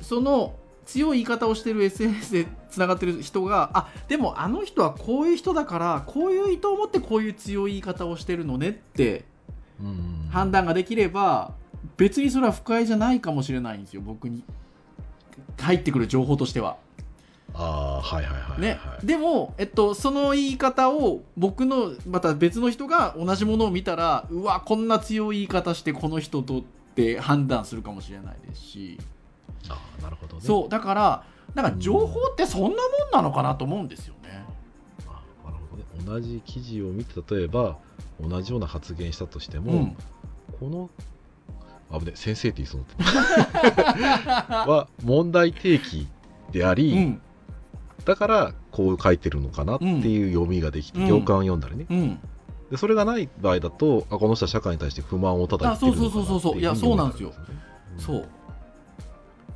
[0.00, 9.24] その強い言い方をしてる SNS でつながってる人があでもあの人はこういう人だからこういう意図を持ってこういう強い言い方をしてるのねってうん
[10.30, 11.52] 判断ができれば
[11.96, 14.44] 別にそれは不快じゃないかもしれないんですよ僕に。
[15.58, 16.76] 入ってくる情報としては。
[17.54, 28.98] ああはいはいはいはい、ね、でも、えっと、その言い方を僕のまた別の人が同じものを見たらうわこんな強い言い方してこの人とって判断するかもしれないですし。
[29.68, 30.42] ああなるほどね。
[30.42, 32.76] そうだからなんか情報ってそんなもん
[33.12, 34.44] なのかなと思うんですよね。
[35.06, 36.04] あなるほどね。
[36.06, 37.76] 同じ記事を見て例えば
[38.26, 39.96] 同じような発言したとしても、うん、
[40.60, 40.90] この
[41.90, 46.08] あぶね先生って言いそうになって は問題提起
[46.50, 47.20] であり、うん。
[48.04, 51.06] だからこう書いてるのかなっていう読みができて、うん。
[51.06, 51.86] 行間を読んだりね。
[51.90, 52.18] うん、
[52.70, 56.60] でそれがない場合だとあこの人は社会に対して不満をただ言ってるのかなあそうそうそうそう。
[56.60, 57.32] いやそうなんですよ。
[57.98, 58.28] そう。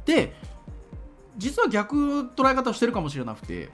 [0.04, 0.34] で
[1.38, 3.70] 実は逆捉え方をしてるかもしれなくて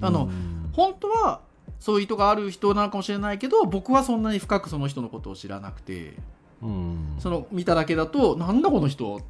[0.00, 0.70] あのうん。
[0.72, 1.40] 本当は
[1.80, 6.14] そういう意図がある人なのかもしれないけど僕はそんなに深くその人のことを知らなくて
[6.62, 7.16] うん。
[7.18, 9.20] その見ただけだとなんだこの人っ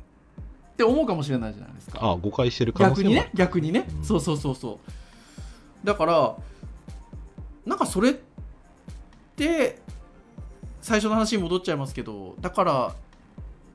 [0.76, 1.98] て思うかもしれないじゃないですか。
[2.02, 4.04] あ誤解してる可能性も逆にね逆にね、うん。
[4.04, 4.80] そうそうそうそ
[5.82, 5.86] う。
[5.86, 6.36] だから
[7.66, 8.14] なんかそれっ
[9.36, 9.78] て
[10.80, 12.94] 最初の話に戻っちゃいますけどだから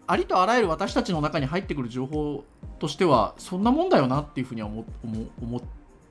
[0.08, 2.44] ありとあらゆる私たちの中に入ってくる情報
[2.80, 5.62] としてはそんなもんだよなっていうふうには思思思っ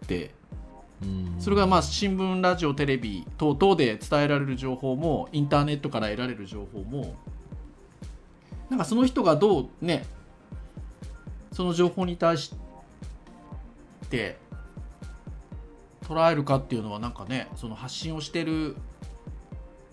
[0.06, 0.26] て。
[0.26, 0.41] うん
[1.38, 7.16] それがまあ新聞ラジオテレビ等々で伝えられる情報もインターネットから得られる情報も
[8.70, 10.04] なんかその人がどうね
[11.52, 12.54] その情報に対し
[14.08, 14.38] て
[16.02, 18.76] 捉えるかっていうのはなんかねその発信をしてる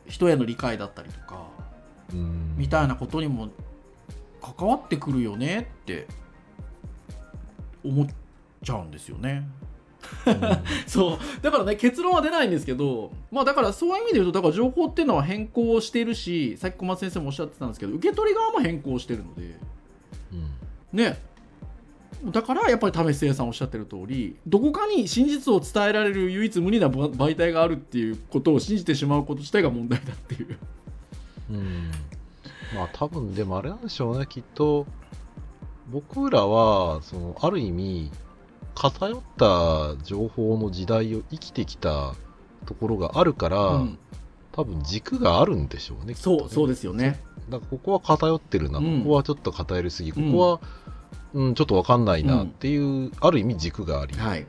[0.08, 1.48] 人への理解だったりとか
[2.14, 3.50] うんみたいなことにも
[4.42, 6.08] 関わってくるよねって
[7.84, 8.08] 思っ
[8.64, 9.48] ちゃうんですよね。
[10.26, 10.42] うん。
[10.88, 11.42] そう。
[11.42, 19.58] だからね結論は出ないんですけどまあだからそういう意味で言うとだから情報っていうのは変更しているしさっき小松先生もおっしゃってたんですけど受け取り側も変更してるので
[20.34, 20.98] うん。
[20.98, 21.20] ね。
[22.26, 30.58] だからやっぱり為末さんおっしゃってる通りどこかに真実を伝えられる唯一無二なば媒体があるっていうことを信じてしまうこと自体が問題だっていう。
[31.52, 31.92] うん。
[32.76, 34.86] まあ多分でもあれなんでしょうねきっと。
[35.92, 38.12] 僕らは、その、ある意味、
[38.80, 42.16] 偏った情報の時代を生きてきた
[42.66, 44.00] ところがあるから、うん。
[44.52, 46.14] 多分軸があるんでしょうね。
[46.16, 47.22] そうそうでですよね。
[47.50, 49.00] だからここは偏ってるな、うん。
[49.04, 50.32] ここはちょっと偏りすぎ、うん。
[50.32, 50.60] ここは、
[51.34, 54.48] うん、ちょっとわかんないなっていう、ある意味軸があり、はい。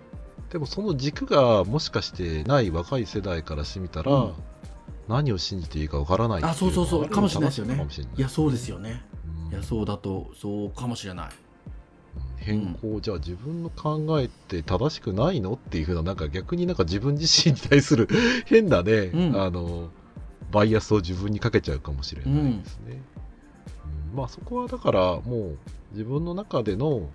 [0.50, 4.32] でもその軸がもしかしてない若い世代からしてみたら、うん。
[5.08, 7.50] 何を信じていいかわからないっていあそうそうそうかもしれない。
[7.50, 7.74] ですよね。
[8.16, 8.20] い。
[8.20, 9.04] いやそうですよね。
[9.48, 9.52] うん。
[9.52, 11.28] いやそうだとそうかもしれない
[12.36, 15.52] 変更、じゃあ自分の考えって正しくないの？
[15.52, 18.08] っていうふうななんか逆になんか自分自身に対する
[18.46, 19.40] 変なね、うん。
[19.40, 19.90] あの
[20.50, 23.02] バイアスを自分にかけちゃうかもしれないですね、
[24.12, 24.16] うん。
[24.16, 25.58] まあそこはだからもう
[25.92, 27.06] 自分の中でのま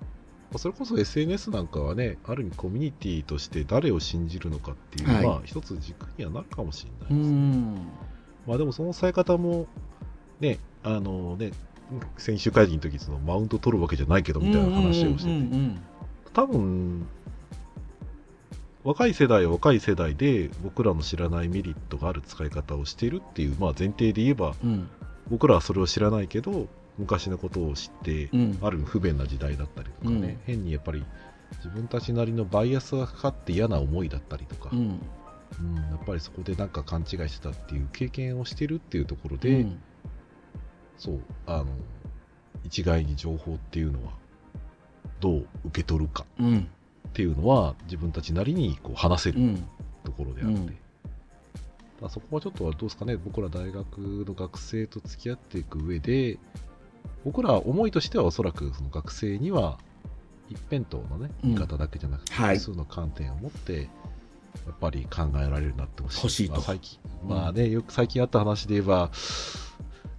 [0.56, 5.26] あそれこそ SNS なんかはねある意味コミュニティとして誰を信じるのかっていう、はい。
[5.26, 7.76] まあ一つ軸にはなるかもしれなういですね、ん。
[8.46, 9.68] まあでもその伝え方も
[10.40, 11.52] ねあのね
[12.18, 15.80] 先週会議の時そのマウント取るわけじゃないけどみたいな話をしてて、
[16.34, 17.08] 多分
[18.84, 24.90] 若い世代は若い世代で僕らの知らないメリットがある使い方をしているっていう、まあ、前提で言えばうん。
[25.28, 26.68] 僕らはそれを知らないけど
[27.00, 28.60] 昔のことを知って、うん。
[28.62, 30.40] ある不便な時代だったりとかね、うん。
[30.46, 31.04] 変にやっぱり
[31.58, 34.80] 自分たちなりのバイアスがかかって嫌な思いだったりとか、うん。
[34.80, 39.82] うんやっぱりそこでなんか勘違いしてたっていう経験をしてるっていうところで、うん
[40.98, 41.68] そうあの
[42.64, 44.14] 一概に情報っていうのは
[45.20, 46.68] どう受け取るかうん。
[47.08, 49.68] っていうのは自分たちなりにこう話せるうん。
[50.04, 50.56] ところであって、
[52.02, 52.10] うん。
[52.10, 53.18] そこはちょっとどうですかね。
[53.18, 56.38] 僕ら大学の学生と付き合っていく上で
[57.24, 59.80] 僕ら思いとしてはおそらくその学生には
[60.50, 61.50] 一辺倒のねうん。
[61.52, 62.58] 見方だけじゃなくて、はい。
[62.60, 63.90] 複数の観点を持って
[64.68, 66.18] やっぱり考えられるようになってほしい。
[66.24, 66.54] 欲しいと。
[66.56, 69.10] まあ、最近まあねよく最近あった話で言えば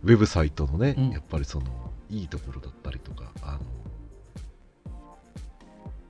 [0.07, 1.11] ウェブサイトのね、うん。
[1.11, 1.67] やっぱりその
[2.09, 3.61] いいところだったりとかあの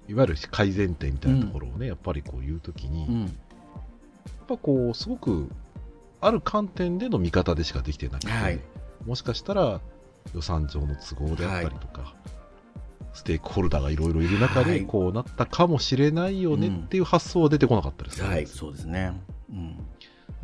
[0.07, 3.23] いわゆる改善点みたいなところをね、やっぱりこう言うときに、うん。
[3.23, 3.31] やっ
[4.47, 5.51] ぱこうすごく
[6.21, 8.61] ある観点での見方でしかできてなくて、はい。
[9.07, 9.81] もしかしたら
[10.35, 12.15] 予算上の都合であったりとか、
[13.15, 14.81] ステークホルダーがいろいろいる中はい。
[14.81, 18.27] でこうなったかもしれないよねっていう発想は出てこなかったですよ。
[18.27, 19.19] ね、はいそうですね。
[19.51, 19.87] うん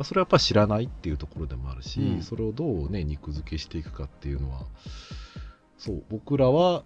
[0.01, 2.21] それはやっぱり知らないっていうところでもあるし、うん。
[2.23, 4.61] それをどうね肉付けしていくかっていうのは
[5.77, 6.83] そう僕らは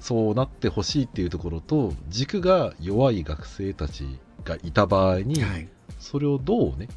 [0.00, 5.68] そうなってほしいっていうところと軸が弱い学生たちがいた場合に、はい。
[5.98, 6.88] それをどうね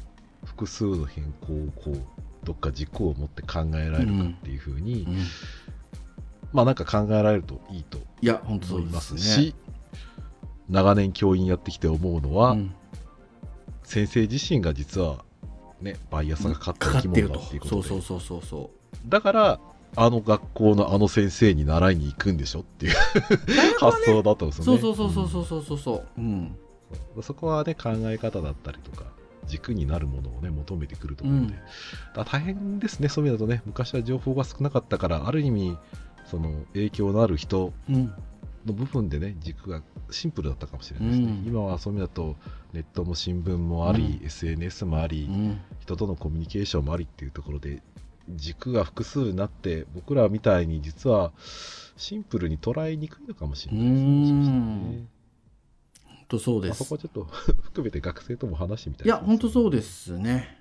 [0.44, 2.00] 複数の変更をこう
[2.44, 5.18] どっか軸を持って考えられるかっていうふうに、うん。
[6.52, 9.54] まあなんか考えられるといいといや本当そ思いますすねし
[10.68, 12.74] 長年教員やってきて思うのは、うん
[13.90, 15.24] 先生自身が実は
[15.80, 17.88] ねバイアスがかかってるだっていうことで。
[17.88, 18.70] そうそうそうそうそ
[19.08, 19.60] だから
[19.96, 22.92] あの学校のあの先生に習いに行くんでしょっていう。
[23.80, 24.78] 発想だったんですよね。
[24.78, 26.06] うそうそうそうそうそうそうそう。
[26.18, 26.56] うん。
[27.16, 27.22] うん。
[27.24, 29.06] そこはね考え方だったりとか
[29.48, 31.54] 軸になるものをね求めてくるところで、
[32.16, 32.24] うん。
[32.24, 33.62] 大変ですねそういう意味だとね。
[33.66, 35.76] 昔は情報が少なかったからある意味
[36.26, 38.14] その影響のある人うん
[38.66, 41.46] の部分でね軸がシンプルだったかもしれないですね、うん。
[41.46, 42.36] 今はそういう意味だと
[42.72, 45.60] ネットも新聞もあり、う SNS もあり、うん。
[45.80, 47.82] 人とのコミュニケーションもありっていうところで
[48.28, 51.32] 軸が複数になって僕らみたいに実は
[51.96, 55.06] シンプルに捉えにくいのかもしれないですね。
[56.04, 56.78] 本当そうまあ、です。
[56.78, 57.24] そこはちょっと
[57.62, 60.58] 含めて学生とも話してみたいいや本当そうですね。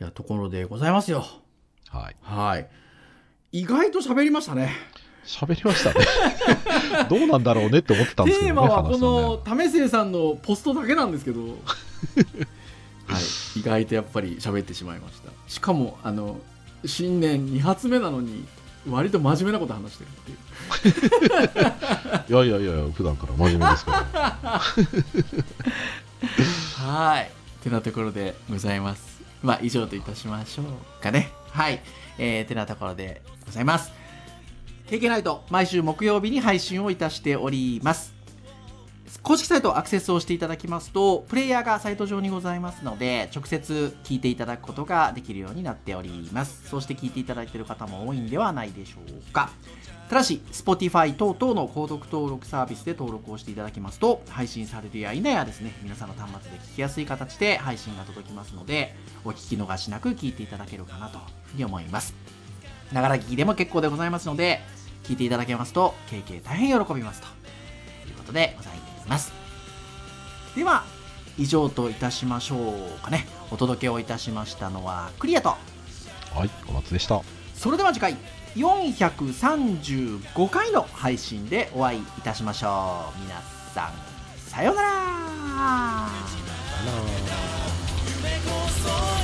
[0.00, 1.24] いやところでございますよ。
[1.88, 2.16] はい。
[2.20, 2.68] はい。
[3.50, 4.72] 意外と喋りましたね
[5.28, 6.00] 喋りましたね
[7.08, 11.40] どうなんだろうねって思ってたんですけどねテーマはこ話の為末さんのポストだけなんですけど
[13.06, 13.18] は
[13.54, 16.40] い意外とやっぱり喋ってしまいましたしかもあの
[16.84, 18.46] 新年2発目なのに
[18.88, 20.34] 割と真面目なこと話してるってい
[22.24, 24.60] ういやいやいやいや普段から真面目ですから
[26.76, 27.30] はい。
[27.62, 29.20] てなところでございます。
[29.42, 31.30] まあ、以上といたしましょうかね。
[31.50, 31.80] はい。
[32.18, 33.92] えー、てなところでございます。
[34.88, 38.14] KK ナイト、毎週木曜日に配信をいたしております。
[39.22, 46.66] 公式サイトアクセスをしていただきますと、プレイヤーがサイト上にございますので、直接聞いていただくことができるようになっております。
[46.70, 49.50] そして聞いていただいている方も多いんではないでしょうか。
[50.08, 58.94] ただし、Spotify 等々の購読登録サービスで登録をしていただきますと、配信されるや否やですね、皆さんの端末で聞きやすい形で配信が届きますので、
[59.26, 62.14] お聞き逃しなく聞いていただけるかなというふうに思います。
[62.92, 64.60] ながら聞きでも結構でございますので、
[65.04, 67.26] 聞いていただけますと、KK 大変喜びますと
[68.08, 68.72] いうことでござい
[69.08, 69.32] ます。
[70.54, 70.84] では、
[71.38, 73.26] 以上といたしましょうかね。
[73.50, 75.50] お届けをいたしましたのはクリアと、
[76.34, 77.22] はい小松でした。
[77.54, 78.16] それでは次回
[78.56, 83.20] 435回の配信でお会いいたしましょう。
[83.22, 83.40] 皆
[83.72, 83.92] さん
[84.50, 84.88] さようなら。
[85.60, 86.08] あ
[89.14, 89.17] ら